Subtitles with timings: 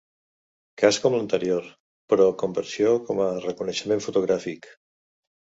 [0.81, 1.67] Cas com l'anterior,
[2.13, 4.73] pro conversió com a reconeixement fotogràfic.